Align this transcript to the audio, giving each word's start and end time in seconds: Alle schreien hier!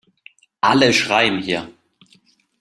Alle 0.61 0.93
schreien 0.93 1.37
hier! 1.43 1.69